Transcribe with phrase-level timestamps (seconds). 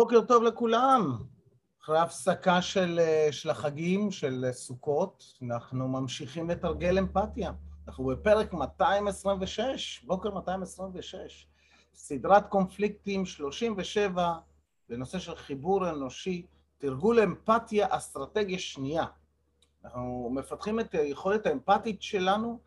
[0.00, 1.16] בוקר טוב לכולם.
[1.82, 3.00] אחרי הפסקה של,
[3.30, 7.52] של החגים, של סוכות, אנחנו ממשיכים לתרגל אמפתיה.
[7.88, 11.46] אנחנו בפרק 226, בוקר 226.
[11.94, 14.34] סדרת קונפליקטים 37
[14.88, 16.46] בנושא של חיבור אנושי,
[16.78, 19.04] תרגול אמפתיה, אסטרטגיה שנייה.
[19.84, 22.60] אנחנו מפתחים את היכולת האמפתית שלנו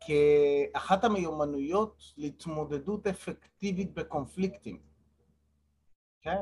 [0.00, 4.93] כאחת המיומנויות להתמודדות אפקטיבית בקונפליקטים.
[6.24, 6.38] כן,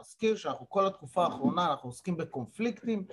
[0.00, 3.04] נזכיר שאנחנו כל התקופה האחרונה אנחנו עוסקים בקונפליקטים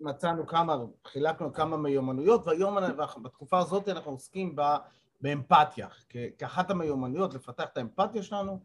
[0.00, 0.76] ומצאנו כמה,
[1.06, 2.76] חילקנו כמה מיומנויות והיום
[3.22, 4.56] בתקופה הזאת אנחנו עוסקים
[5.20, 5.88] באמפתיה,
[6.38, 8.60] כאחת המיומנויות לפתח את האמפתיה שלנו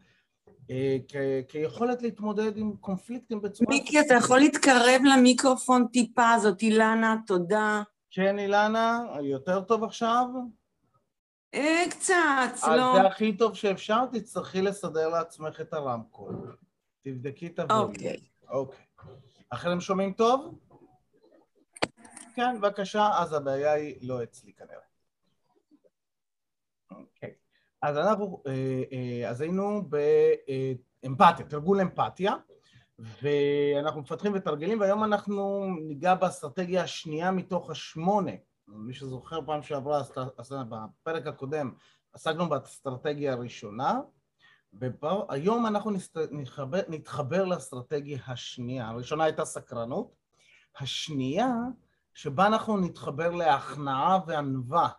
[1.47, 3.69] כיכולת להתמודד עם קונפליקטים בצורה...
[3.69, 7.83] מיקי, אתה יכול להתקרב למיקרופון טיפה, זאת אילנה, תודה.
[8.11, 10.25] כן, אילנה, יותר טוב עכשיו?
[11.53, 12.13] אה, קצת,
[12.53, 12.93] אז לא.
[12.93, 16.55] זה הכי טוב שאפשר, תצטרכי לסדר לעצמך את הרמקול.
[17.03, 17.89] תבדקי את הווליום.
[17.89, 18.19] אוקיי.
[18.49, 18.85] אוקיי.
[19.49, 20.59] אחרים שומעים טוב?
[22.35, 24.81] כן, בבקשה, אז הבעיה היא לא אצלי כנראה.
[26.91, 27.33] אוקיי.
[27.81, 29.83] אז אנחנו, אה, אה, אז היינו
[31.03, 32.35] באמפתיה, תרגול אמפתיה,
[32.99, 38.31] ואנחנו מפתחים ותרגלים, והיום אנחנו ניגע באסטרטגיה השנייה מתוך השמונה.
[38.73, 40.01] מי שזוכר פעם שעברה,
[40.69, 41.73] בפרק הקודם,
[42.13, 43.99] עסקנו באסטרטגיה הראשונה,
[44.73, 45.91] והיום אנחנו
[46.31, 48.89] נתחבר, נתחבר לאסטרטגיה השנייה.
[48.89, 50.15] הראשונה הייתה סקרנות,
[50.79, 51.51] השנייה,
[52.13, 54.89] שבה אנחנו נתחבר להכנעה וענווה,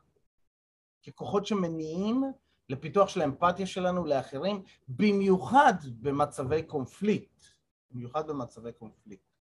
[1.07, 2.23] ככוחות שמניעים
[2.69, 7.43] לפיתוח של האמפתיה שלנו לאחרים, במיוחד במצבי קונפליקט.
[7.91, 9.32] במיוחד במצבי קונפליקט.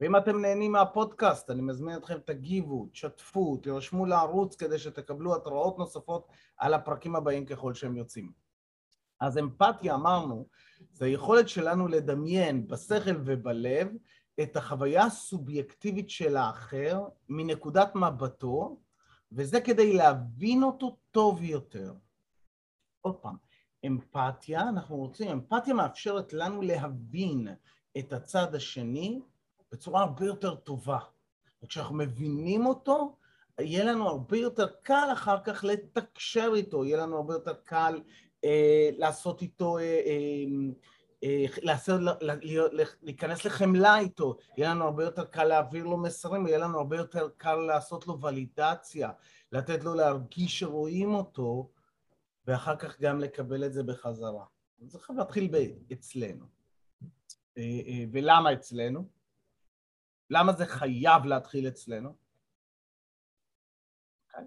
[0.00, 6.28] ואם אתם נהנים מהפודקאסט, אני מזמין אתכם, תגיבו, תשתפו, תירשמו לערוץ כדי שתקבלו התראות נוספות
[6.56, 8.32] על הפרקים הבאים ככל שהם יוצאים.
[9.20, 10.48] אז אמפתיה, אמרנו,
[10.92, 13.88] זה היכולת שלנו לדמיין בשכל ובלב
[14.42, 18.80] את החוויה הסובייקטיבית של האחר מנקודת מבטו,
[19.32, 21.94] וזה כדי להבין אותו טוב יותר.
[23.00, 23.36] עוד פעם,
[23.86, 27.48] אמפתיה, אנחנו רוצים, אמפתיה מאפשרת לנו להבין
[27.98, 29.20] את הצד השני
[29.72, 30.98] בצורה הרבה יותר טובה.
[31.62, 33.16] וכשאנחנו מבינים אותו,
[33.60, 38.00] יהיה לנו הרבה יותר קל אחר כך לתקשר איתו, יהיה לנו הרבה יותר קל
[38.44, 40.44] אה, לעשות איתו, אה, אה,
[41.24, 42.00] אה, לעשות,
[43.02, 47.28] להיכנס לחמלה איתו, יהיה לנו הרבה יותר קל להעביר לו מסרים, יהיה לנו הרבה יותר
[47.36, 49.10] קל לעשות לו ולידציה,
[49.52, 51.70] לתת לו להרגיש שרואים אותו,
[52.46, 54.44] ואחר כך גם לקבל את זה בחזרה.
[54.78, 55.50] זה חייב להתחיל
[55.92, 56.44] אצלנו.
[57.58, 59.15] אה, אה, ולמה אצלנו?
[60.30, 62.16] למה זה חייב להתחיל אצלנו?
[64.26, 64.44] אוקיי?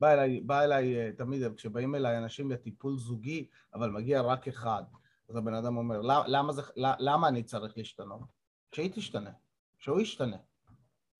[0.00, 4.82] בא אליי, בא אליי אה, תמיד, כשבאים אליי אנשים לטיפול זוגי, אבל מגיע רק אחד,
[5.28, 8.28] אז הבן אדם אומר, למה, זה, למה אני צריך להשתנות?
[8.74, 9.32] שהיא תשתנה,
[9.78, 10.36] שהוא ישתנה.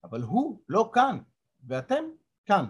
[0.03, 1.19] אבל הוא לא כאן,
[1.67, 2.03] ואתם
[2.45, 2.65] כאן.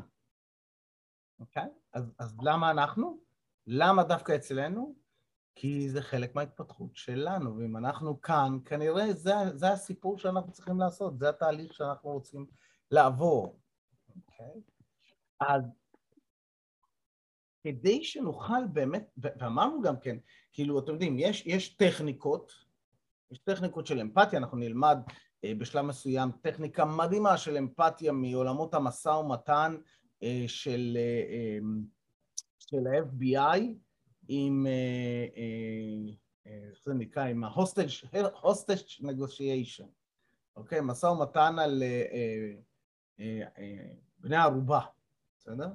[1.39, 1.67] אוקיי?
[1.93, 3.19] אז, אז למה אנחנו?
[3.67, 4.95] למה דווקא אצלנו?
[5.55, 11.19] כי זה חלק מההתפתחות שלנו, ואם אנחנו כאן, כנראה זה, זה הסיפור שאנחנו צריכים לעשות,
[11.19, 12.45] זה התהליך שאנחנו רוצים
[12.91, 13.59] לעבור,
[14.15, 14.45] אוקיי?
[14.45, 14.79] Okay?
[15.39, 15.63] אז
[17.63, 20.17] כדי שנוכל באמת, ואמרנו גם כן,
[20.53, 22.51] כאילו, אתם יודעים, יש, יש טכניקות,
[23.31, 24.97] יש טכניקות של אמפתיה, אנחנו נלמד
[25.43, 29.77] אה, בשלב מסוים טכניקה מדהימה של אמפתיה מעולמות המשא ומתן
[30.23, 31.57] אה, של, אה,
[32.59, 33.61] של ה-FBI,
[34.31, 34.67] עם,
[36.45, 39.87] איך זה נקרא, עם ה-hostage negotiation,
[40.55, 40.79] אוקיי?
[40.81, 41.83] משא ומתן על
[44.19, 44.79] בני ערובה,
[45.37, 45.69] בסדר?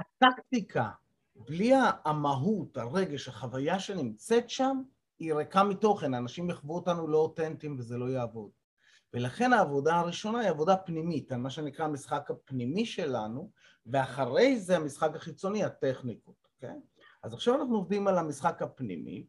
[0.00, 0.90] הטקטיקה,
[1.36, 1.72] בלי
[2.04, 4.82] המהות, הרגש, החוויה שנמצאת שם,
[5.18, 8.50] היא ריקה מתוכן, אנשים יחוו אותנו לא אותנטיים וזה לא יעבוד.
[9.14, 13.50] ולכן העבודה הראשונה היא עבודה פנימית, על מה שנקרא המשחק הפנימי שלנו,
[13.86, 16.70] ואחרי זה המשחק החיצוני, הטכניקות, אוקיי?
[16.70, 16.95] Okay?
[17.26, 19.26] אז עכשיו אנחנו עובדים על המשחק הפנימי,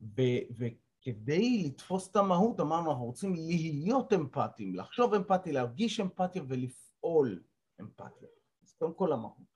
[0.00, 7.42] ו- וכדי לתפוס את המהות אמרנו אנחנו רוצים להיות אמפתיים, לחשוב אמפתי, להרגיש אמפתיה ולפעול
[7.80, 8.28] אמפתיה.
[8.64, 9.50] אז קודם כל המהות.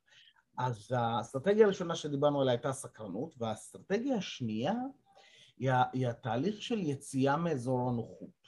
[0.58, 4.74] אז האסטרטגיה הראשונה שדיברנו עליה הייתה סקרנות, והאסטרטגיה השנייה
[5.56, 8.44] היא, היא התהליך של יציאה מאזור הנוחות.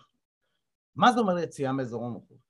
[0.97, 2.47] מה זה אומר יציאה מאזור הנוחות?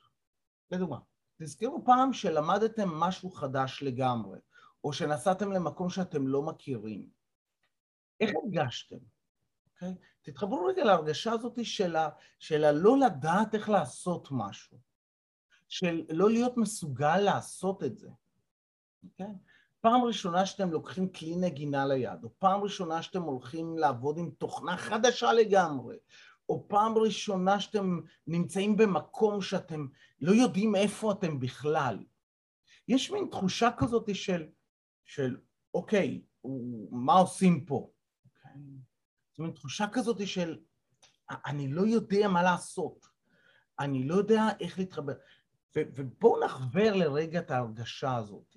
[0.70, 0.98] לדוגמה,
[1.42, 4.38] תזכרו פעם שלמדתם משהו חדש לגמרי.
[4.86, 7.08] או שנסעתם למקום שאתם לא מכירים.
[8.20, 8.96] איך הרגשתם?
[8.96, 9.00] Okay?
[9.74, 9.94] אוקיי?
[10.22, 11.58] תתחברו רגע להרגשה הזאת
[12.38, 14.78] של, הלא לדעת איך לעשות משהו,
[15.68, 18.08] של לא להיות מסוגל לעשות את זה.
[18.08, 18.12] Okay?
[19.04, 19.34] אוקיי?
[19.80, 24.76] פעם ראשונה שאתם לוקחים כלי נגינה ליד, או פעם ראשונה שאתם הולכים לעבוד עם תוכנה
[24.76, 25.96] חדשה לגמרי,
[26.48, 29.86] או פעם ראשונה שאתם נמצאים במקום שאתם
[30.20, 31.98] לא יודעים איפה אתם בכלל.
[32.88, 34.46] יש מין תחושה כזאת של,
[35.06, 35.40] של
[35.74, 36.22] אוקיי,
[36.90, 37.90] מה עושים פה?
[38.24, 38.60] אוקיי?
[39.36, 40.58] זו מין תחושה כזאת של
[41.30, 43.06] אני לא יודע מה לעשות,
[43.78, 45.12] אני לא יודע איך להתחבר.
[45.76, 48.56] ובואו נחבר לרגע את ההרגשה הזאת.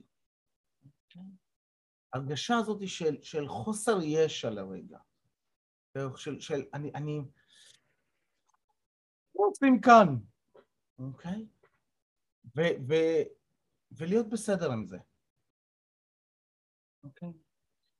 [2.13, 4.97] ההרגשה הזאת של, של חוסר ישע לרגע.
[6.15, 7.19] של, של אני, אני...
[9.35, 10.15] מה עושים כאן?
[10.99, 11.47] אוקיי?
[12.55, 12.93] ו, ו,
[13.91, 14.97] ולהיות בסדר עם זה.
[17.03, 17.33] אוקיי?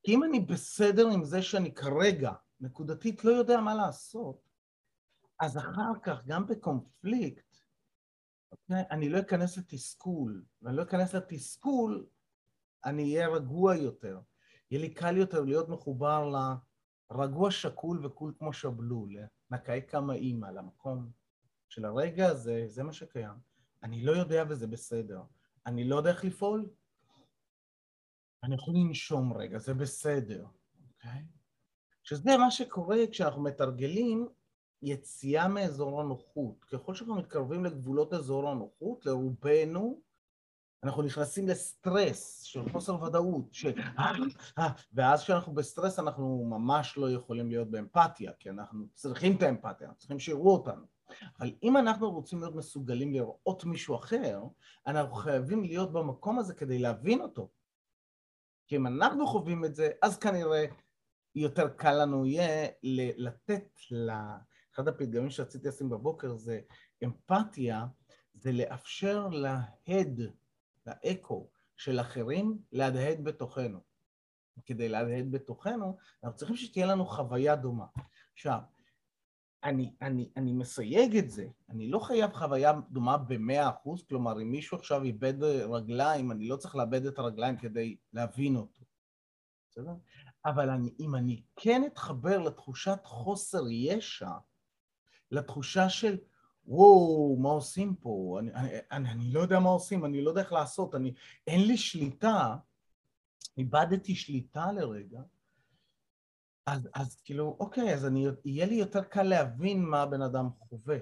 [0.03, 4.49] כי אם אני בסדר עם זה שאני כרגע, נקודתית, לא יודע מה לעשות,
[5.39, 7.57] אז אחר כך, גם בקונפליקט,
[8.51, 8.83] אוקיי?
[8.91, 12.07] אני לא אכנס לתסכול, ואני לא אכנס לתסכול,
[12.85, 14.19] אני אהיה רגוע יותר.
[14.71, 16.31] יהיה לי קל יותר להיות מחובר
[17.11, 19.15] לרגוע שקול וקול כמו שבלול,
[19.51, 21.11] נקעי כמה אימא, למקום
[21.69, 23.49] של הרגע הזה, זה מה שקיים.
[23.83, 25.21] אני לא יודע וזה בסדר.
[25.65, 26.69] אני לא יודע איך לפעול,
[28.43, 30.45] אני יכול לנשום רגע, זה בסדר,
[30.87, 31.23] אוקיי?
[32.03, 34.27] שזה מה שקורה כשאנחנו מתרגלים
[34.81, 36.65] יציאה מאזור הנוחות.
[36.65, 40.01] ככל שאנחנו מתקרבים לגבולות אזור הנוחות, לרובנו,
[40.83, 43.65] אנחנו נכנסים לסטרס של חוסר ודאות, ש...
[44.93, 49.99] ואז כשאנחנו בסטרס אנחנו ממש לא יכולים להיות באמפתיה, כי אנחנו צריכים את האמפתיה, אנחנו
[49.99, 50.85] צריכים שיראו אותנו.
[51.39, 54.43] אבל אם אנחנו רוצים להיות מסוגלים לראות מישהו אחר,
[54.87, 57.49] אנחנו חייבים להיות במקום הזה כדי להבין אותו.
[58.69, 60.65] כי אם אנחנו חווים את זה, אז כנראה
[61.35, 62.67] יותר קל לנו יהיה
[63.17, 64.11] לתת ל...
[64.75, 66.59] אחד הפתגמים שרציתי לשים בבוקר זה
[67.03, 67.85] אמפתיה,
[68.33, 70.21] זה לאפשר להד,
[70.87, 73.79] לאקו של אחרים, להדהד בתוכנו.
[74.65, 77.85] כדי להדהד בתוכנו, אנחנו צריכים שתהיה לנו חוויה דומה.
[78.33, 78.59] עכשיו,
[79.63, 84.51] אני, אני, אני מסייג את זה, אני לא חייב חוויה דומה במאה אחוז, כלומר, אם
[84.51, 88.83] מישהו עכשיו איבד רגליים, אני לא צריך לאבד את הרגליים כדי להבין אותו,
[89.69, 89.93] בסדר?
[90.45, 94.31] אבל אני, אם אני כן אתחבר לתחושת חוסר ישע,
[95.31, 96.17] לתחושה של
[96.65, 98.37] וואו, מה עושים פה?
[98.39, 101.13] אני, אני, אני, אני לא יודע מה עושים, אני לא יודע איך לעשות, אני,
[101.47, 102.55] אין לי שליטה,
[103.57, 105.21] איבדתי שליטה לרגע,
[106.71, 110.97] אז, אז כאילו, אוקיי, אז אני, יהיה לי יותר קל להבין מה הבן אדם חווה,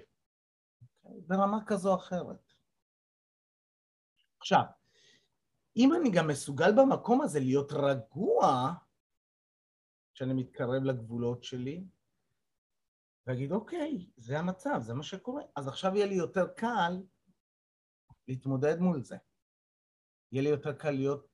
[0.82, 1.22] אוקיי?
[1.28, 2.54] ברמה כזו או אחרת.
[4.40, 4.64] עכשיו,
[5.78, 8.74] אם אני גם מסוגל במקום הזה להיות רגוע,
[10.14, 11.84] כשאני מתקרב לגבולות שלי,
[13.28, 17.04] ואגיד, אוקיי, זה המצב, זה מה שקורה, אז עכשיו יהיה לי יותר קל
[18.28, 19.18] להתמודד מול זה.
[20.32, 21.28] יהיה לי יותר קל להיות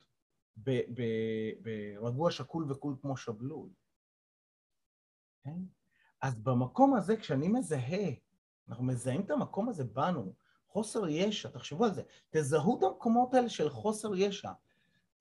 [1.63, 3.69] ברגוע שקול וקול כמו שבלול.
[5.43, 5.57] כן?
[6.21, 8.09] אז במקום הזה, כשאני מזהה,
[8.69, 10.33] אנחנו מזהים את המקום הזה בנו,
[10.67, 14.51] חוסר ישע, תחשבו על זה, תזהו את המקומות האלה של חוסר ישע,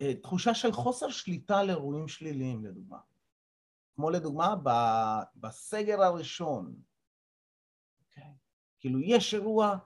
[0.00, 2.98] אה, תחושה של חוסר שליטה על אירועים שליליים, לדוגמה.
[3.94, 4.54] כמו לדוגמה
[5.36, 8.04] בסגר הראשון, okay.
[8.04, 8.32] אוקיי?
[8.78, 9.78] כאילו יש אירוע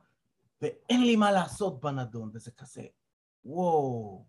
[0.63, 2.87] ואין לי מה לעשות בנדון, וזה כזה,
[3.45, 4.25] וואו,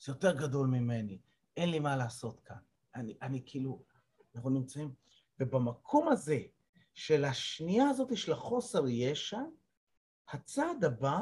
[0.00, 1.18] זה יותר גדול ממני,
[1.56, 2.56] אין לי מה לעשות כאן.
[2.94, 3.82] אני, אני כאילו,
[4.34, 4.94] אנחנו נמצאים
[5.40, 6.38] ובמקום הזה
[6.94, 9.40] של השנייה הזאת של החוסר ישע,
[10.28, 11.20] הצעד הבא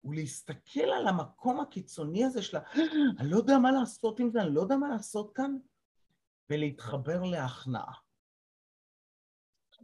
[0.00, 2.60] הוא להסתכל על המקום הקיצוני הזה של ה...
[3.18, 5.56] אני לא יודע מה לעשות עם זה, אני לא יודע מה לעשות כאן,
[6.50, 7.92] ולהתחבר להכנעה.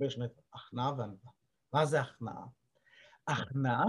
[0.00, 0.18] יש
[0.52, 1.30] הכנעה וענווה.
[1.72, 2.46] מה זה הכנעה?
[3.26, 3.84] הכנעה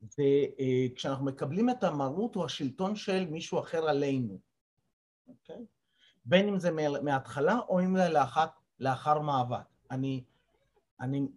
[0.00, 0.22] זה
[0.60, 4.40] אה, כשאנחנו מקבלים את המרות או השלטון של מישהו אחר עלינו,
[5.26, 5.66] אוקיי?
[6.24, 6.70] בין אם זה
[7.02, 9.66] מההתחלה או אם זה לאחת לאחר מאבק.
[9.90, 10.24] אני,
[11.00, 11.28] אני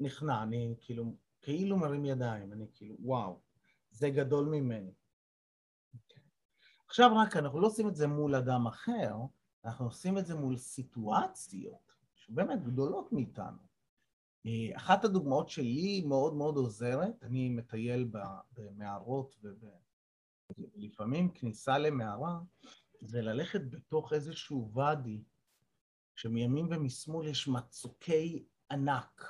[0.00, 3.40] נכנע, אני כאילו, כאילו מרים ידיים, אני כאילו, וואו,
[3.90, 4.92] זה גדול ממני.
[6.86, 9.14] עכשיו רק, אנחנו לא עושים את זה מול אדם אחר,
[9.64, 13.66] אנחנו עושים את זה מול סיטואציות שבאמת גדולות מאיתנו.
[14.46, 18.10] אה, אחת הדוגמאות שלי מאוד מאוד עוזרת, אני מטייל
[18.52, 19.36] במערות
[20.76, 22.40] ולפעמים כניסה למערה
[23.00, 25.22] זה ללכת בתוך איזשהו ואדי
[26.16, 29.24] שמימין ומשמאל יש מצוקי ענק.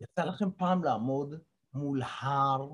[0.00, 1.34] יצא לכם פעם לעמוד
[1.74, 2.68] מול הר,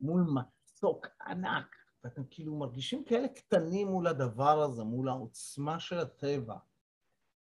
[0.00, 6.58] מול מצוק ענק, ואתם כאילו מרגישים כאלה קטנים מול הדבר הזה, מול העוצמה של הטבע.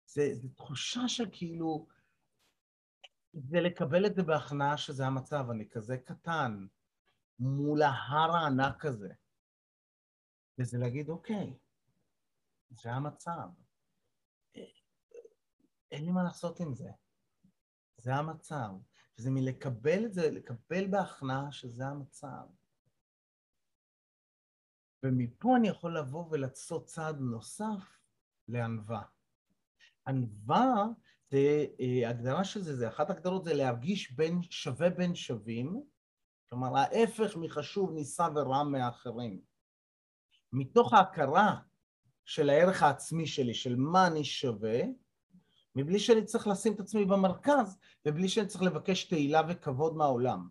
[0.06, 1.86] זו תחושה של כאילו,
[3.32, 6.66] זה לקבל את זה בהכנעה שזה המצב, אני כזה קטן
[7.38, 9.12] מול ההר הענק הזה.
[10.58, 11.58] וזה להגיד, אוקיי,
[12.70, 13.67] זה המצב.
[15.92, 16.90] אין לי מה לעשות עם זה.
[17.96, 18.70] זה המצב.
[19.18, 22.46] וזה מלקבל את זה, לקבל בהכנעה שזה המצב.
[25.02, 27.98] ומפה אני יכול לבוא ולעשות צעד נוסף
[28.48, 29.02] לענווה.
[30.06, 30.86] ענווה,
[31.30, 35.82] זה, אה, הגדרה של זה, זה אחת הגדרות זה להרגיש בין, שווה בין שווים,
[36.48, 39.40] כלומר ההפך מחשוב נישא ורע מאחרים.
[40.52, 41.60] מתוך ההכרה
[42.24, 44.80] של הערך העצמי שלי, של מה אני שווה,
[45.76, 50.48] מבלי שאני צריך לשים את עצמי במרכז, ובלי שאני צריך לבקש תהילה וכבוד מהעולם.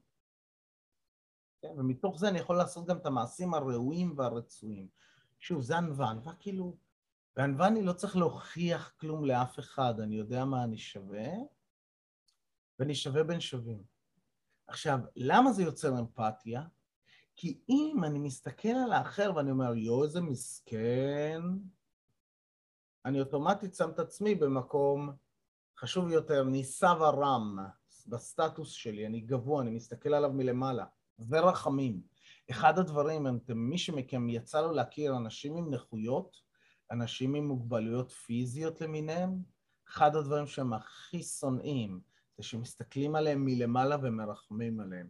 [1.61, 1.73] כן?
[1.77, 4.87] ומתוך זה אני יכול לעשות גם את המעשים הראויים והרצויים.
[5.39, 6.77] שוב, זה ענווה, ענווה כאילו...
[7.35, 11.27] בענווה אני לא צריך להוכיח כלום לאף אחד, אני יודע מה אני שווה,
[12.79, 13.83] ואני שווה בין שווים.
[14.67, 16.63] עכשיו, למה זה יוצר אמפתיה?
[17.35, 21.41] כי אם אני מסתכל על האחר ואני אומר, יואו, איזה מסכן,
[23.07, 25.11] אני אוטומטית שם את עצמי במקום
[25.79, 27.57] חשוב יותר, נישא ורם
[28.07, 30.85] בסטטוס שלי, אני גבוה, אני מסתכל עליו מלמעלה.
[31.29, 32.01] ורחמים.
[32.51, 36.35] אחד הדברים, אתם, מי שמכם יצא לו להכיר אנשים עם נכויות,
[36.91, 39.41] אנשים עם מוגבלויות פיזיות למיניהם,
[39.87, 42.01] אחד הדברים שהם הכי שונאים
[42.37, 45.09] זה שמסתכלים עליהם מלמעלה ומרחמים עליהם.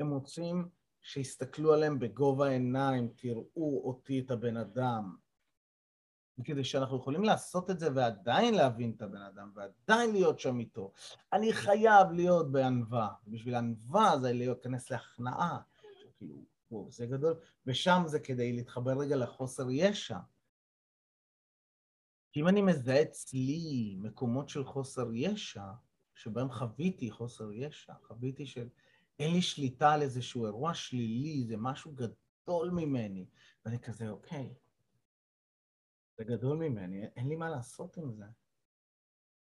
[0.00, 0.68] הם רוצים
[1.02, 5.21] שיסתכלו עליהם בגובה העיניים, תראו אותי, את הבן אדם.
[6.38, 10.92] וכדי שאנחנו יכולים לעשות את זה ועדיין להבין את הבן אדם ועדיין להיות שם איתו,
[11.32, 13.08] אני חייב להיות בענווה.
[13.26, 15.58] בשביל ענווה זה להיכנס להכנעה.
[16.18, 17.40] כאילו, וואו, זה גדול.
[17.66, 20.18] ושם זה כדי להתחבר רגע לחוסר ישע.
[22.32, 25.64] כי אם אני מזהה אצלי מקומות של חוסר ישע,
[26.14, 28.68] שבהם חוויתי חוסר ישע, חוויתי של
[29.18, 33.26] אין לי שליטה על איזשהו אירוע שלילי, זה משהו גדול ממני,
[33.64, 34.54] ואני כזה, אוקיי,
[36.16, 38.24] זה גדול ממני, אין לי מה לעשות עם זה.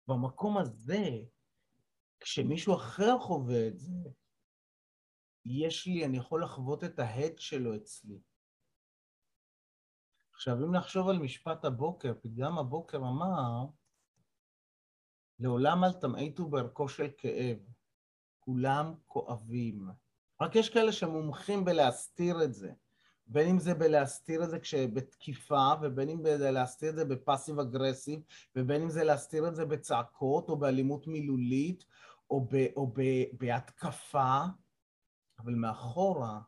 [0.07, 1.09] במקום הזה,
[2.19, 4.09] כשמישהו אחר חווה את זה,
[5.45, 8.21] יש לי, אני יכול לחוות את ההד שלו אצלי.
[10.33, 13.65] עכשיו, אם נחשוב על משפט הבוקר, פתגם הבוקר אמר,
[15.39, 17.57] לעולם אל תמעיטו בערכו של כאב,
[18.39, 19.89] כולם כואבים.
[20.41, 22.73] רק יש כאלה שמומחים בלהסתיר את זה.
[23.27, 28.19] בין אם זה בלהסתיר את זה כשבתקיפה, ובין אם זה להסתיר את זה בפאסיב אגרסיב,
[28.55, 31.85] ובין אם זה להסתיר את זה בצעקות, או באלימות מילולית,
[32.29, 33.01] או, ב, או ב,
[33.33, 34.41] בהתקפה,
[35.39, 36.39] אבל מאחורה,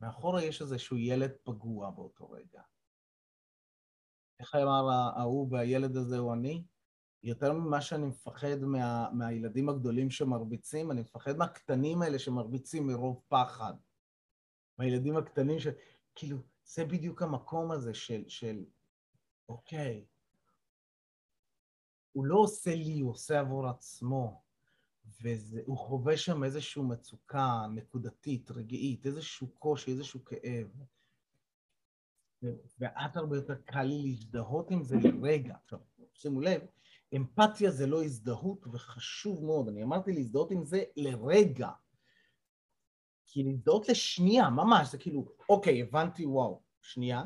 [0.00, 2.62] מאחורה יש איזשהו ילד פגוע באותו רגע.
[4.40, 6.64] איך אמר ההוא והילד הזה הוא אני?
[7.22, 13.74] יותר ממה שאני מפחד מה, מהילדים הגדולים שמרביצים, אני מפחד מהקטנים האלה שמרביצים מרוב פחד.
[14.78, 15.66] מהילדים הקטנים ש...
[16.14, 18.64] כאילו, זה בדיוק המקום הזה של, של
[19.48, 20.04] אוקיי,
[22.12, 24.42] הוא לא עושה לי, הוא עושה עבור עצמו,
[25.22, 30.68] והוא חווה שם איזושהי מצוקה נקודתית, רגעית, איזשהו קושי, איזשהו כאב.
[32.78, 35.54] ואז הרבה יותר קל לי להזדהות עם זה לרגע.
[35.64, 35.78] עכשיו,
[36.14, 36.62] שימו לב,
[37.16, 41.70] אמפתיה זה לא הזדהות, וחשוב מאוד, אני אמרתי להזדהות עם זה לרגע.
[43.32, 47.24] כי להזדהות לשנייה, ממש, זה כאילו, אוקיי, הבנתי, וואו, שנייה.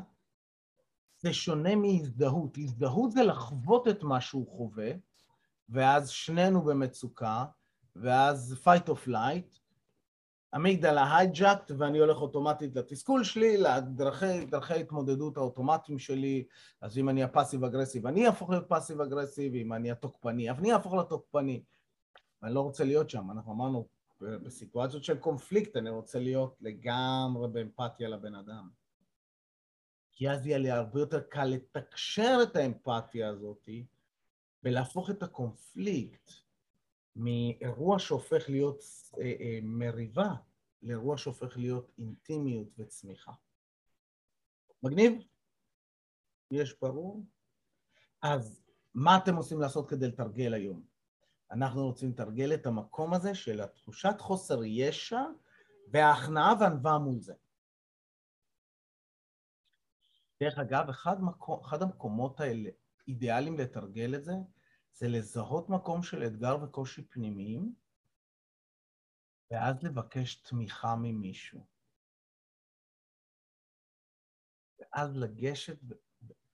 [1.17, 2.57] זה שונה מהזדהות.
[2.57, 4.91] הזדהות זה לחוות את מה שהוא חווה,
[5.69, 7.45] ואז שנינו במצוקה,
[7.95, 9.59] ואז fight or flight,
[10.55, 16.45] אמיגדלה הייג'אקט, ואני הולך אוטומטית לתסכול שלי, לדרכי ההתמודדות האוטומטיים שלי,
[16.81, 20.73] אז אם אני ה passive aggressive, אני אהפוך להיות passive aggressive, אם אני התוקפני, אני
[20.73, 21.63] אהפוך לתוקפני.
[22.43, 28.09] אני לא רוצה להיות שם, אנחנו אמרנו, בסיטואציות של קונפליקט אני רוצה להיות לגמרי באמפתיה
[28.09, 28.69] לבן אדם.
[30.11, 33.69] כי אז יהיה לי הרבה יותר קל לתקשר את האמפתיה הזאת
[34.63, 36.31] ולהפוך את הקונפליקט
[37.15, 38.83] מאירוע שהופך להיות
[39.17, 40.33] אה, אה, מריבה
[40.83, 43.31] לאירוע שהופך להיות אינטימיות וצמיחה.
[44.83, 45.13] מגניב?
[46.51, 47.23] יש ברור?
[48.21, 48.61] אז
[48.93, 50.96] מה אתם עושים לעשות כדי לתרגל היום?
[51.51, 55.21] אנחנו רוצים לתרגל את המקום הזה של התחושת חוסר ישע
[55.87, 57.33] וההכנעה והענווה מול זה.
[60.43, 62.69] דרך אגב, אחד, מקום, אחד המקומות האלה
[63.07, 64.33] אידיאליים לתרגל את זה,
[64.93, 67.75] זה לזהות מקום של אתגר וקושי פנימיים,
[69.51, 71.65] ואז לבקש תמיכה ממישהו.
[74.79, 75.77] ואז לגשת,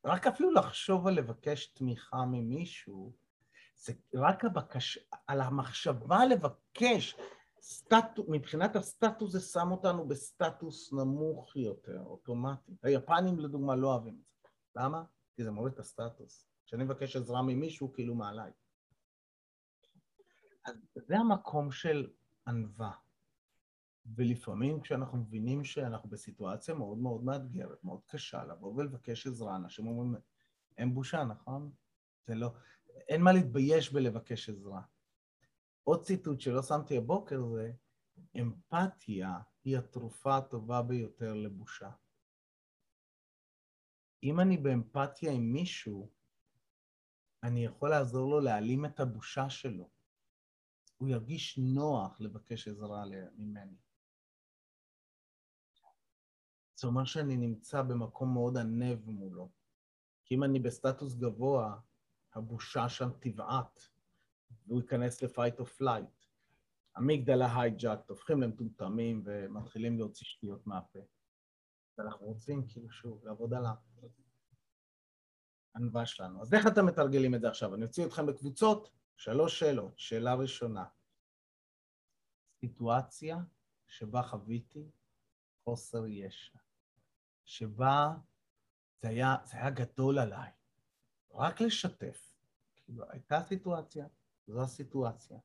[0.06, 3.14] רק אפילו לחשוב על לבקש תמיכה ממישהו,
[3.84, 7.16] זה רק הבקש, על המחשבה לבקש,
[7.62, 8.20] סטט...
[8.28, 12.86] מבחינת הסטטוס זה שם אותנו בסטטוס נמוך יותר, אוטומטית.
[12.86, 14.50] היפנים לדוגמה לא אוהבים את זה.
[14.76, 15.04] למה?
[15.36, 16.48] כי זה מוריד את הסטטוס.
[16.66, 18.52] כשאני מבקש עזרה ממישהו, כאילו מעליי.
[20.66, 22.10] אז זה המקום של
[22.48, 22.92] ענווה.
[24.16, 30.16] ולפעמים כשאנחנו מבינים שאנחנו בסיטואציה מאוד מאוד מאתגרת, מאוד קשה, לבוא ולבקש עזרה, אנשים אומרים,
[30.78, 31.72] אין בושה, נכון?
[32.28, 32.50] זה לא...
[33.08, 34.82] אין מה להתבייש בלבקש עזרה.
[35.84, 37.72] עוד ציטוט שלא שמתי הבוקר זה,
[38.40, 41.92] אמפתיה היא התרופה הטובה ביותר לבושה.
[44.24, 46.10] אם אני באמפתיה עם מישהו,
[47.44, 49.90] אני יכול לעזור לו להעלים את הבושה שלו.
[50.98, 53.04] הוא ירגיש נוח לבקש עזרה
[53.36, 53.78] ממני.
[56.76, 59.50] זה אומר שאני נמצא במקום מאוד ענו מולו.
[60.26, 61.80] כי אם אני בסטטוס גבוה,
[62.36, 63.82] הבושה שם תבעט,
[64.68, 66.26] והוא ייכנס ל-fight or flight.
[66.98, 71.00] אמיגדלה הייג'אקט, הופכים למטומטמים ומתחילים להוציא שטויות מהפה.
[71.98, 73.66] ואנחנו רוצים כאילו שוב לעבוד על
[75.76, 76.42] הענווה שלנו.
[76.42, 77.76] אז איך אתם מתרגלים את זה עכשיו?
[77.76, 80.00] אני אוציא אתכם בקבוצות, שלוש שאלות.
[80.00, 80.86] שאלה ראשונה,
[82.60, 83.38] סיטואציה
[83.88, 84.92] שבה חוויתי
[85.64, 86.58] חוסר ישע,
[87.46, 88.14] שבה
[89.02, 90.52] זה היה, זה היה גדול עליי.
[91.34, 92.36] רק לשתף.
[92.76, 94.08] כאילו, הייתה סיטואציה,
[94.48, 95.38] זו הסיטואציה.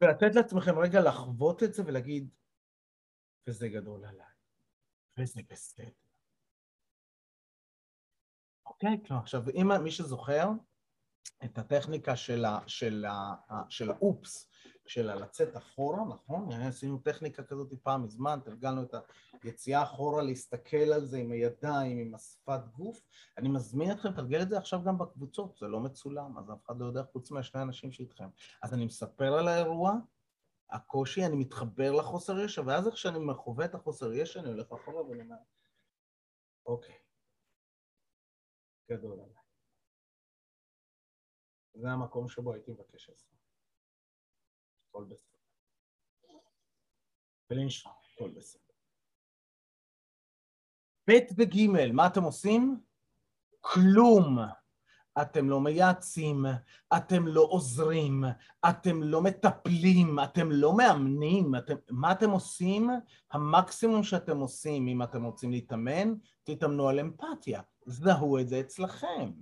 [0.00, 2.28] ולתת לעצמכם רגע לחוות את זה ולהגיד,
[3.46, 4.26] וזה גדול עליי,
[5.18, 5.90] וזה בסדר.
[8.66, 9.00] אוקיי?
[9.06, 10.48] כלומר, עכשיו, אם מי שזוכר
[11.44, 12.58] את הטכניקה של, ה,
[13.48, 14.50] ה, האופס,
[14.86, 16.52] של לצאת אחורה, נכון?
[16.52, 18.94] עשינו טכניקה כזאת פעם מזמן, תרגלנו את
[19.42, 23.00] היציאה אחורה, להסתכל על זה עם הידיים, עם השפת גוף.
[23.38, 26.78] אני מזמין אתכם, תרגל את זה עכשיו גם בקבוצות, זה לא מצולם, אז אף אחד
[26.78, 28.28] לא יודע חוץ מהשני אנשים שאיתכם.
[28.62, 29.92] אז אני מספר על האירוע,
[30.70, 35.06] הקושי, אני מתחבר לחוסר ישע, ואז איך שאני חווה את החוסר ישע, אני הולך אחורה
[35.06, 35.36] ואני אומר,
[36.66, 36.94] אוקיי,
[38.90, 39.42] גדול עליי.
[41.74, 43.33] זה המקום שבו הייתי מבקש עזרה.
[44.94, 45.38] הכל בסדר.
[47.50, 48.60] ולנשום, הכל בסדר.
[51.10, 52.80] ב' וג', מה אתם עושים?
[53.60, 54.38] כלום.
[55.22, 56.46] אתם לא מייעצים,
[56.96, 58.24] אתם לא עוזרים,
[58.68, 62.90] אתם לא מטפלים, אתם לא מאמנים, אתם, מה אתם עושים?
[63.32, 69.32] המקסימום שאתם עושים, אם אתם רוצים להתאמן, תתאמנו על אמפתיה, זהו את זה אצלכם.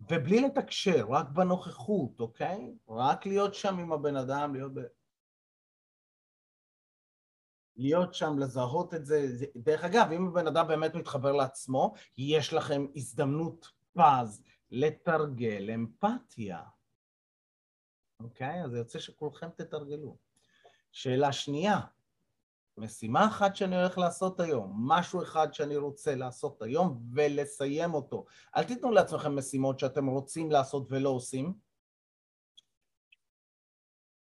[0.00, 2.74] ובלי לתקשר, רק בנוכחות, אוקיי?
[2.88, 4.80] רק להיות שם עם הבן אדם, להיות ב...
[7.76, 9.26] להיות שם, לזהות את זה.
[9.56, 16.62] דרך אגב, אם הבן אדם באמת מתחבר לעצמו, יש לכם הזדמנות פז לתרגל אמפתיה.
[18.22, 18.64] אוקיי?
[18.64, 20.16] אז זה יוצא שכולכם תתרגלו.
[20.92, 21.80] שאלה שנייה,
[22.78, 28.24] משימה אחת שאני הולך לעשות היום, משהו אחד שאני רוצה לעשות היום ולסיים אותו.
[28.56, 31.54] אל תיתנו לעצמכם משימות שאתם רוצים לעשות ולא עושים.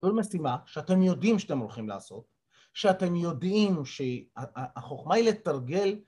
[0.01, 2.23] זו משימה שאתם יודעים שאתם הולכים לעשות,
[2.73, 5.99] שאתם יודעים שהחוכמה היא לתרגל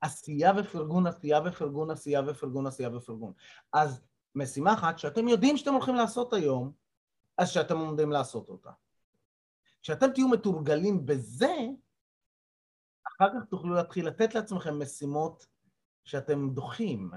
[0.00, 3.32] עשייה ופרגון, עשייה ופרגון, עשייה ופרגון, עשייה ופרגון.
[3.72, 4.00] אז
[4.34, 6.72] משימה אחת שאתם יודעים שאתם הולכים לעשות היום,
[7.38, 8.70] אז שאתם עומדים לעשות אותה.
[9.82, 11.56] כשאתם תהיו מתורגלים בזה,
[13.22, 15.46] אחר כך תוכלו להתחיל לתת לעצמכם משימות
[16.04, 17.10] שאתם דוחים,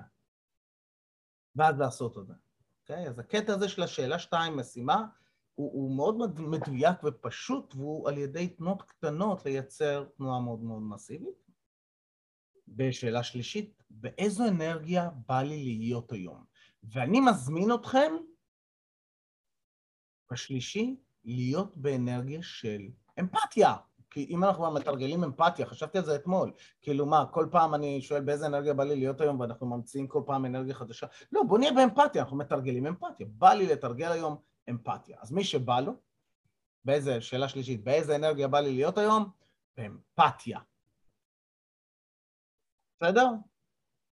[1.56, 2.34] ואז לעשות אותה.
[2.82, 3.08] אוקיי?
[3.08, 5.06] אז הקטע הזה של השאלה שתיים, משימה,
[5.56, 11.46] הוא, הוא מאוד מדויק ופשוט, והוא על ידי תנועות קטנות לייצר תנועה מאוד מאוד מסיבית.
[12.68, 16.46] בשאלה שלישית, באיזו אנרגיה בא לי להיות היום?
[16.84, 18.14] ואני מזמין אתכם,
[20.32, 22.82] בשלישי, להיות באנרגיה של
[23.20, 23.76] אמפתיה.
[24.16, 26.52] כי אם אנחנו מתרגלים אמפתיה, חשבתי על זה אתמול,
[26.82, 30.24] כאילו מה, כל פעם אני שואל באיזה אנרגיה בא לי להיות היום ואנחנו ממציאים כל
[30.26, 35.18] פעם אנרגיה חדשה, לא, בוא נהיה באמפתיה, אנחנו מתרגלים אמפתיה, בא לי לתרגל היום אמפתיה.
[35.22, 35.94] אז מי שבא לו,
[36.86, 39.30] באיזה, שאלה שלישית, באיזה אנרגיה בא לי להיות היום?
[39.78, 40.60] באמפתיה.
[43.02, 43.28] בסדר?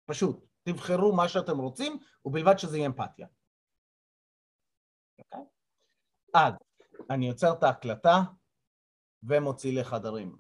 [0.07, 3.27] פשוט, תבחרו מה שאתם רוצים, ובלבד שזה יהיה אמפתיה.
[5.19, 5.45] אוקיי?
[6.35, 6.55] אז
[7.11, 8.23] אני יוצר את ההקלטה,
[9.23, 10.37] ומוציא לחדרים.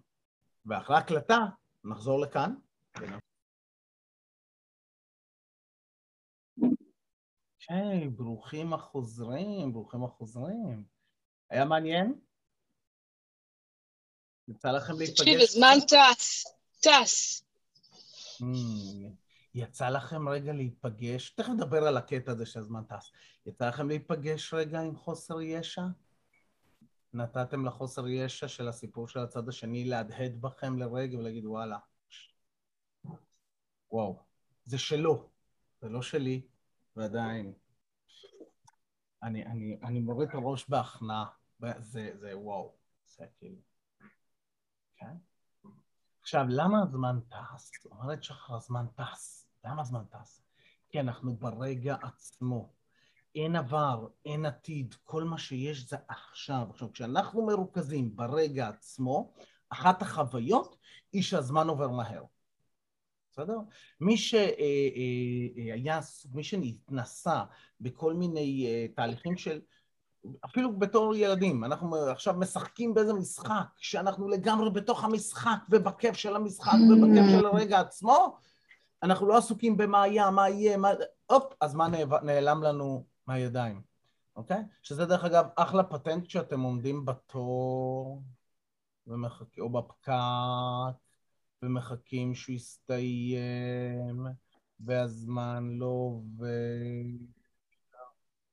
[0.66, 1.38] ואחרי הקלטה,
[1.84, 2.54] נחזור לכאן.
[7.68, 10.84] היי, ברוכים החוזרים, ברוכים החוזרים.
[11.50, 12.20] היה מעניין?
[14.48, 15.20] יצא לכם להיפגש?
[15.20, 16.44] תקשיב, הזמן טס,
[16.80, 17.44] טס.
[18.40, 19.08] Hmm,
[19.54, 23.10] יצא לכם רגע להיפגש, תכף נדבר על הקטע הזה שהזמן טס.
[23.46, 25.82] יצא לכם להיפגש רגע עם חוסר ישע?
[27.14, 31.78] נתתם לחוסר ישע של הסיפור של הצד השני להדהד בכם לרגע ולהגיד, וואלה,
[33.90, 34.22] וואו,
[34.64, 35.30] זה שלו,
[35.80, 36.46] זה לא שלי,
[36.96, 37.52] ועדיין.
[39.22, 41.26] אני, אני, אני מוריד את הראש בהכנעה,
[41.78, 42.74] זה, זה וואו,
[43.06, 43.60] זה כאילו,
[44.96, 45.16] כן?
[46.20, 47.70] עכשיו, למה הזמן טס?
[47.90, 49.48] אומרת שחר, הזמן טס.
[49.64, 50.42] למה הזמן טס?
[50.88, 52.72] כי אנחנו ברגע עצמו.
[53.34, 56.66] אין עבר, אין עתיד, כל מה שיש זה עכשיו.
[56.70, 59.32] עכשיו, כשאנחנו מרוכזים ברגע עצמו,
[59.70, 60.76] אחת החוויות
[61.12, 62.22] היא שהזמן עובר מהר.
[63.32, 63.58] בסדר?
[64.00, 66.00] מי שהיה,
[66.32, 67.42] מי שנתנסה
[67.80, 69.60] בכל מיני אה, תהליכים של,
[70.44, 76.78] אפילו בתור ילדים, אנחנו עכשיו משחקים באיזה משחק, שאנחנו לגמרי בתוך המשחק ובכיף של המשחק
[76.90, 78.36] ובכיף של הרגע עצמו,
[79.02, 80.90] אנחנו לא עסוקים במה היה, מה יהיה, מה...
[81.26, 81.92] הופ, הזמן
[82.22, 83.82] נעלם לנו מהידיים,
[84.36, 84.62] אוקיי?
[84.82, 88.22] שזה דרך אגב אחלה פטנט כשאתם עומדים בתור
[89.06, 89.58] ומחכ...
[89.58, 90.12] או בפקק
[91.62, 94.26] ומחכים שהוא יסתיים
[94.80, 97.26] והזמן לא עובד.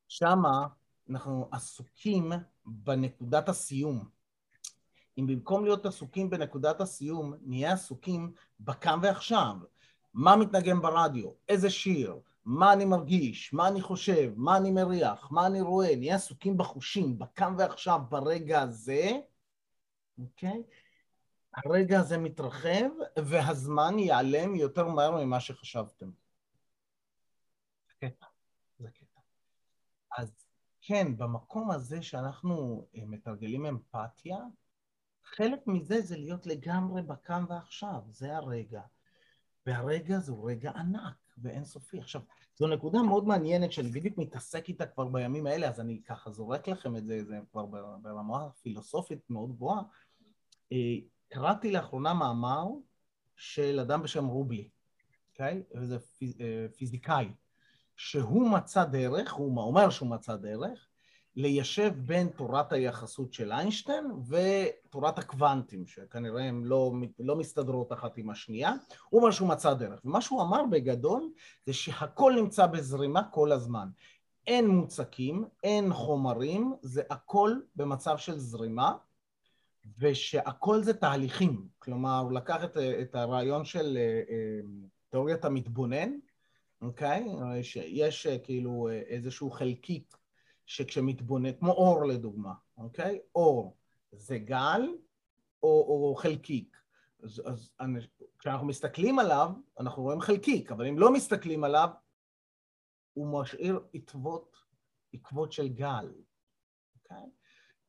[0.08, 0.66] שמה
[1.10, 2.32] אנחנו עסוקים
[2.66, 4.08] בנקודת הסיום.
[5.18, 9.56] אם במקום להיות עסוקים בנקודת הסיום, נהיה עסוקים בכאן ועכשיו.
[10.14, 11.30] מה מתנגן ברדיו?
[11.48, 12.20] איזה שיר?
[12.44, 13.52] מה אני מרגיש?
[13.52, 14.32] מה אני חושב?
[14.36, 15.28] מה אני מריח?
[15.30, 15.96] מה אני רואה?
[15.96, 19.10] נהיה עסוקים בחושים, בכאן ועכשיו, ברגע הזה,
[20.18, 20.62] אוקיי?
[21.54, 26.10] הרגע הזה מתרחב, והזמן ייעלם יותר מהר ממה שחשבתם.
[27.88, 28.26] זה קטע,
[28.78, 29.20] זה קטע.
[30.18, 30.32] אז
[30.80, 34.38] כן, במקום הזה שאנחנו אה, מתרגלים אמפתיה,
[35.24, 38.82] חלק מזה זה להיות לגמרי בכאן ועכשיו, זה הרגע.
[39.66, 41.98] והרגע הוא רגע ענק ואינסופי.
[41.98, 42.20] עכשיו,
[42.56, 46.68] זו נקודה מאוד מעניינת שאני בדיוק מתעסק איתה כבר בימים האלה, אז אני ככה זורק
[46.68, 47.66] לכם את זה, זה כבר
[48.02, 49.82] ברמה פילוסופית מאוד גבוהה.
[50.72, 50.96] אה,
[51.28, 52.66] קראתי לאחרונה מאמר
[53.36, 54.68] של אדם בשם רובי,
[55.32, 55.62] אוקיי?
[55.72, 55.78] Okay?
[55.78, 55.98] וזה
[56.40, 57.28] אה, פיזיקאי,
[57.96, 60.89] שהוא מצא דרך, הוא אומר שהוא מצא דרך,
[61.36, 68.30] ליישב בין תורת היחסות של איינשטיין ותורת הקוונטים, שכנראה הן לא, לא מסתדרות אחת עם
[68.30, 68.72] השנייה.
[69.08, 70.00] הוא אומר שהוא מצא דרך.
[70.04, 71.30] ומה שהוא אמר בגדול
[71.66, 73.88] זה שהכל נמצא בזרימה כל הזמן.
[74.46, 78.92] אין מוצקים, אין חומרים, זה הכל במצב של זרימה,
[79.98, 81.66] ושהכל זה תהליכים.
[81.78, 84.60] כלומר, הוא לקח את, את הרעיון של אה, אה,
[85.10, 86.10] תיאוריית המתבונן,
[86.82, 87.24] אוקיי?
[87.62, 90.16] שיש אה, כאילו איזשהו חלקיק
[90.70, 93.20] שכשמתבונן, כמו אור לדוגמה, אוקיי?
[93.34, 93.76] אור
[94.12, 94.82] זה גל
[95.62, 95.68] או,
[96.08, 96.76] או חלקיק.
[97.22, 97.70] אז, אז
[98.38, 101.88] כשאנחנו מסתכלים עליו, אנחנו רואים חלקיק, אבל אם לא מסתכלים עליו,
[103.12, 104.56] הוא משאיר עקבות,
[105.12, 106.12] עקבות של גל,
[106.94, 107.30] אוקיי?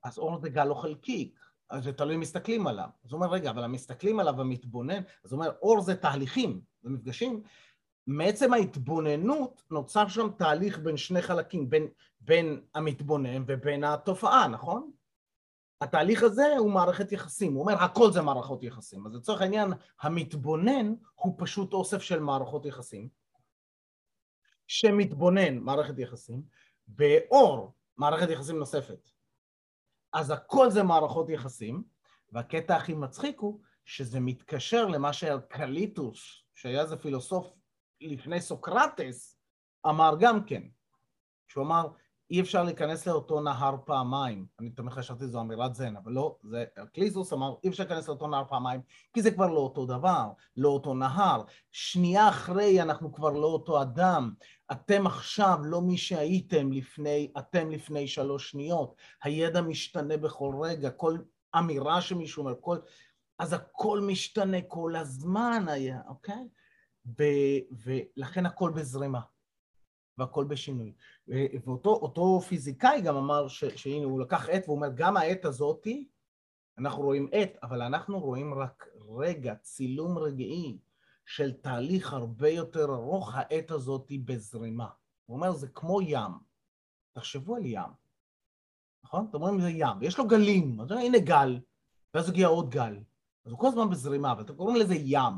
[0.03, 1.39] אז אור זה גל או חלקיק,
[1.69, 2.89] אז זה תלוי אם מסתכלים עליו.
[3.05, 6.89] אז הוא אומר, רגע, אבל המסתכלים עליו ומתבונן, אז הוא אומר, אור זה תהליכים, זה
[6.89, 7.43] מפגשים,
[8.11, 11.87] מעצם ההתבוננות נוצר שם תהליך בין שני חלקים, בין,
[12.21, 14.91] בין המתבונן ובין התופעה, נכון?
[15.81, 20.93] התהליך הזה הוא מערכת יחסים, הוא אומר הכל זה מערכות יחסים, אז לצורך העניין המתבונן
[21.15, 23.09] הוא פשוט אוסף של מערכות יחסים,
[24.67, 26.43] שמתבונן מערכת יחסים,
[26.87, 29.09] באור מערכת יחסים נוספת.
[30.13, 31.83] אז הכל זה מערכות יחסים,
[32.31, 37.60] והקטע הכי מצחיק הוא שזה מתקשר למה שאלקליטוס, שהיה איזה פילוסוף
[38.01, 39.37] לפני סוקרטס,
[39.87, 40.61] אמר גם כן,
[41.47, 41.87] שהוא אמר,
[42.31, 44.45] אי אפשר להיכנס לאותו נהר פעמיים.
[44.59, 48.27] אני תמיד חשבתי שזו אמירת זן, אבל לא, זה קליזוס אמר, אי אפשר להיכנס לאותו
[48.27, 48.81] נהר פעמיים,
[49.13, 51.43] כי זה כבר לא אותו דבר, לא אותו נהר.
[51.71, 54.33] שנייה אחרי אנחנו כבר לא אותו אדם.
[54.71, 58.95] אתם עכשיו לא מי שהייתם לפני, אתם לפני שלוש שניות.
[59.23, 61.17] הידע משתנה בכל רגע, כל
[61.57, 62.77] אמירה שמישהו אומר, כל...
[63.39, 66.47] אז הכל משתנה כל הזמן היה, אוקיי?
[67.05, 69.21] ב- ולכן הכל בזרימה
[70.17, 70.93] והכל בשינוי.
[71.27, 76.07] ואותו פיזיקאי גם אמר ש, שהנה הוא לקח עת והוא אומר גם העת הזאתי
[76.77, 78.87] אנחנו רואים עת אבל אנחנו רואים רק
[79.17, 80.77] רגע, צילום רגעי
[81.25, 84.87] של תהליך הרבה יותר ארוך, העת הזאתי בזרימה.
[85.25, 86.31] הוא אומר זה כמו ים,
[87.13, 87.89] תחשבו על ים,
[89.03, 89.27] נכון?
[89.29, 91.59] אתם רואים זה ים, יש לו גלים, אז הנה גל,
[92.13, 92.99] ואז הגיע עוד גל,
[93.45, 95.33] אז הוא כל הזמן בזרימה, ואתם קוראים לזה ים.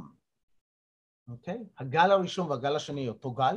[1.28, 1.66] אוקיי?
[1.78, 3.56] הגל הראשון והגל השני אותו גל,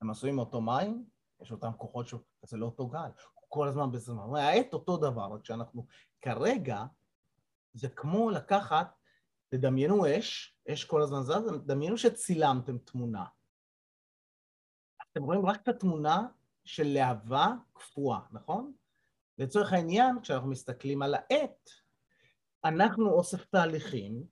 [0.00, 1.04] הם עשויים מאותו מים,
[1.40, 2.14] יש אותם כוחות ש...
[2.42, 4.36] זה לא אותו גל, הוא כל הזמן בזמן.
[4.36, 5.86] העט אותו דבר, רק שאנחנו
[6.20, 6.84] כרגע,
[7.72, 8.98] זה כמו לקחת,
[9.48, 13.24] תדמיינו אש, אש כל הזמן זז, תדמיינו שצילמתם תמונה.
[15.12, 16.28] אתם רואים רק את התמונה
[16.64, 18.72] של להבה קפואה, נכון?
[19.38, 21.70] לצורך העניין, כשאנחנו מסתכלים על העט,
[22.64, 24.26] אנחנו אוסף תהליכים,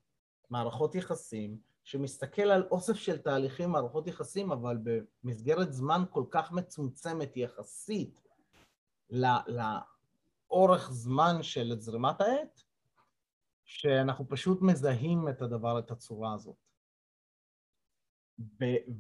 [0.51, 7.37] מערכות יחסים, שמסתכל על אוסף של תהליכים, מערכות יחסים, אבל במסגרת זמן כל כך מצומצמת
[7.37, 8.23] יחסית
[9.11, 12.61] לאורך זמן של זרימת העט,
[13.65, 16.57] שאנחנו פשוט מזהים את הדבר, את הצורה הזאת.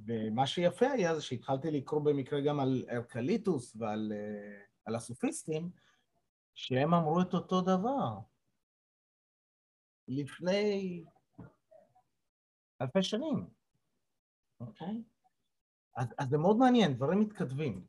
[0.07, 4.12] ומה שיפה היה זה שהתחלתי לקרוא במקרה גם על ארקליטוס ועל
[4.85, 5.70] על הסופיסטים,
[6.55, 8.18] שהם אמרו את אותו דבר.
[10.09, 11.05] לפני
[12.81, 13.47] אלפי שנים,
[14.61, 15.03] אוקיי?
[15.97, 17.87] אז, אז זה מאוד מעניין, דברים מתכתבים.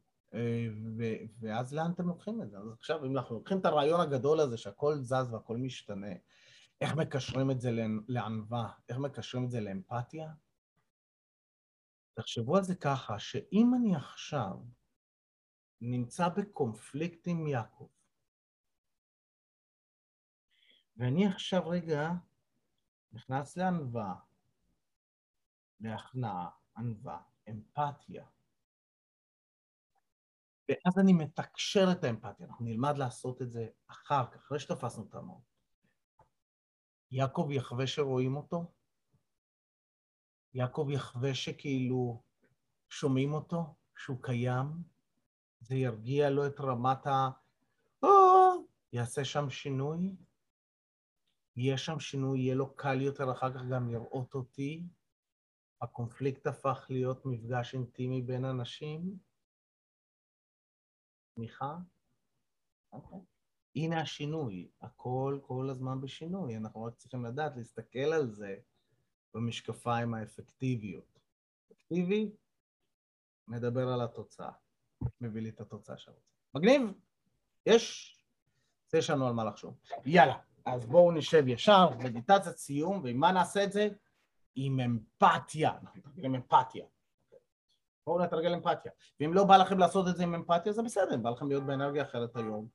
[0.98, 2.58] ו- ואז לאן אתם לוקחים את זה?
[2.58, 6.14] אז עכשיו, אם אנחנו לוקחים את הרעיון הגדול הזה שהכל זז והכל משתנה,
[6.82, 7.72] איך מקשרים את זה
[8.08, 8.72] לענווה?
[8.90, 10.34] איך מקשרים את זה לאמפתיה?
[12.14, 14.58] תחשבו על זה ככה, שאם אני עכשיו
[15.82, 17.88] נמצא בקונפליקט עם יעקב,
[20.98, 22.12] ואני עכשיו רגע
[23.12, 24.16] נכנס לענווה,
[25.80, 28.26] להכנעה, ענווה, אמפתיה,
[30.70, 35.16] ואז אני מתקשר את האמפתיה, אנחנו נלמד לעשות את זה אחר כך, אחרי שתפסנו את
[35.16, 35.58] המהות.
[37.12, 38.72] יעקב יחווה שרואים אותו,
[40.54, 42.22] יעקב יחווה שכאילו
[42.90, 44.68] שומעים אותו, שהוא קיים,
[45.60, 47.30] זה ירגיע לו את רמת ה...
[48.94, 50.16] יעשה שם שינוי,
[51.56, 54.84] יהיה שם שינוי, יהיה לו קל יותר אחר כך גם לראות אותי.
[55.82, 59.18] הקונפליקט הפך להיות מפגש אינטימי בין אנשים.
[61.36, 61.78] תמיכה?
[62.94, 63.20] אוקיי.
[63.76, 68.58] הנה השינוי, הכל כל הזמן בשינוי, אנחנו רק צריכים לדעת להסתכל על זה
[69.34, 71.20] במשקפיים האפקטיביות.
[71.72, 72.32] אפקטיבי,
[73.48, 74.52] מדבר על התוצאה,
[75.22, 76.28] מביא לי את התוצאה שאני רוצה.
[76.56, 76.82] מגניב?
[77.66, 78.18] יש?
[78.94, 79.78] יש לנו על מה לחשוב.
[80.06, 83.90] יאללה, אז בואו נשב ישר, מדיטציית סיום, ועם מה נעשה את זה?
[84.60, 86.86] עם אמפתיה, נתרגל אמפתיה.
[88.08, 88.92] בואו נתרגל אמפתיה.
[89.20, 91.64] ואם לא בא לכם לעשות את זה עם אמפתיה, זה בסדר, אם בא לכם להיות
[91.64, 92.68] באנרגיה אחרת היום,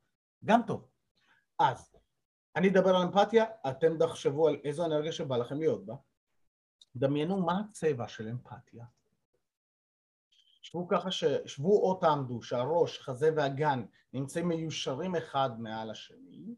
[0.44, 0.88] גם טוב.
[1.58, 1.96] אז,
[2.56, 5.94] אני אדבר על אמפתיה, אתם תחשבו על איזו אנרגיה שבא לכם להיות בה.
[6.96, 8.84] דמיינו מה הצבע של אמפתיה.
[10.62, 11.24] שבו ככה, ש...
[11.46, 16.54] שבו או תעמדו, שהראש, חזה והגן נמצאים מיושרים אחד מעל השני,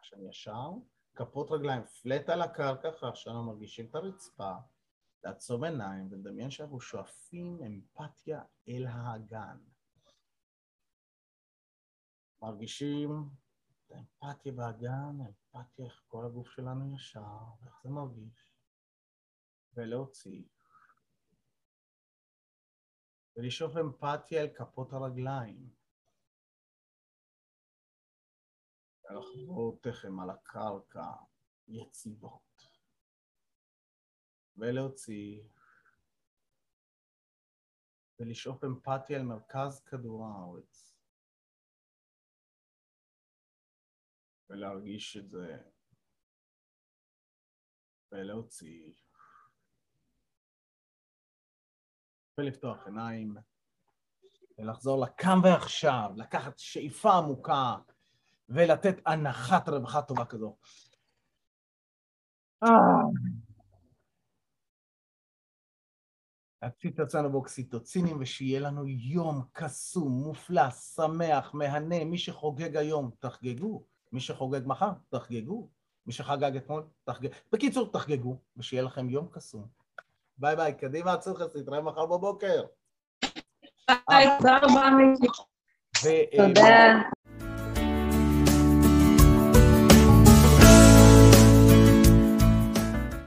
[0.00, 0.70] השני ישר,
[1.14, 4.52] כפות רגליים פלט על הקרקע, אחר שאנחנו מרגישים את הרצפה,
[5.24, 9.58] לעצום עיניים ולדמיין שאנחנו שואפים אמפתיה אל האגן.
[12.42, 13.28] מרגישים
[13.86, 18.54] את האמפתיה באגן, האמפתיה איך כל הגוף שלנו ישר, איך זה מרגיש,
[19.74, 20.42] ולהוציא.
[23.36, 25.81] ולשאוף אמפתיה אל כפות הרגליים.
[29.12, 31.12] ולחבותיכם על הקרקע
[31.68, 32.62] יציבות.
[34.56, 35.42] ולהוציא.
[38.20, 40.96] ולשאוף אמפתיה אל מרכז כדור הארץ.
[44.50, 45.58] ולהרגיש את זה.
[48.12, 48.92] ולהוציא.
[52.38, 53.36] ולפתוח עיניים,
[54.58, 57.91] ולחזור לכאן ועכשיו, לקחת שאיפה עמוקה
[58.54, 60.56] ולתת הנחת רווחה טובה כזו.
[66.62, 72.04] להציץ את עצמנו באוקסיטוצינים ושיהיה לנו יום קסום, מופלא, שמח, מהנה.
[72.04, 73.84] מי שחוגג היום, תחגגו.
[74.12, 75.68] מי שחוגג מחר, תחגגו.
[76.06, 77.34] מי שחגג אתמול, תחגגו.
[77.52, 79.66] בקיצור, תחגגו, ושיהיה לכם יום קסום.
[80.38, 82.62] ביי ביי, קדימה צ'לאס, נתראה מחר בבוקר.
[84.08, 85.26] ביי, תודה רבה, מיקי.
[86.04, 87.21] ו- תודה.